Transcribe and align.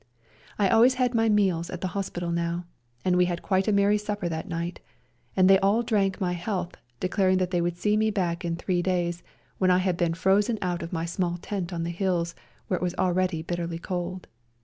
I 0.57 0.67
always 0.67 0.95
had 0.95 1.13
my 1.13 1.29
meals 1.29 1.69
at 1.69 1.81
the 1.81 1.89
hospital 1.89 2.31
now, 2.31 2.65
and 3.05 3.15
we 3.15 3.25
had 3.25 3.43
quite 3.43 3.67
a 3.67 3.71
merry 3.71 3.99
supper 3.99 4.27
that 4.29 4.47
night, 4.49 4.79
and 5.35 5.47
they 5.47 5.59
all 5.59 5.83
drank 5.83 6.19
my 6.19 6.31
health, 6.31 6.71
declaring 6.99 7.37
they 7.37 7.61
would 7.61 7.77
see 7.77 7.95
me 7.95 8.09
back 8.09 8.43
in 8.43 8.55
three 8.55 8.81
days, 8.81 9.21
when 9.59 9.69
I 9.69 9.77
had 9.77 9.97
been 9.97 10.15
frozen 10.15 10.57
out 10.59 10.81
of 10.81 10.91
my 10.91 11.05
small 11.05 11.37
tent 11.37 11.71
on 11.71 11.83
the 11.83 11.91
hills, 11.91 12.33
where 12.67 12.77
it 12.79 12.83
was 12.83 12.95
already 12.95 13.43
bitterly 13.43 13.77
cold. 13.77 14.25